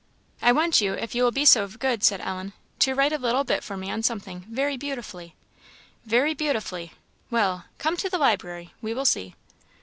[0.41, 3.43] "I want you, if you will be so good," said Ellen, "to write a little
[3.43, 5.35] bit for me on something, very beautifully.""
[6.07, 6.93] 'Very beautifully!'
[7.29, 9.35] Well come to the library; we will see."